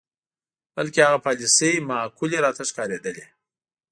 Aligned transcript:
بلکې 0.75 0.99
هغه 1.07 1.19
پالیسۍ 1.25 1.71
معقولې 1.89 2.37
راته 2.45 2.63
ښکارېدلې. 2.69 3.25